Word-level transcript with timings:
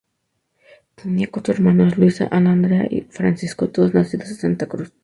Tenía 0.95 1.29
cuatro 1.29 1.53
hermanos; 1.53 1.95
Luisa, 1.99 2.27
Ana, 2.31 2.53
Andrea 2.53 2.87
y 2.89 3.01
Francisco, 3.01 3.67
todos 3.69 3.93
nacidos 3.93 4.29
en 4.31 4.37
Santa 4.37 4.65
Cruz. 4.65 4.91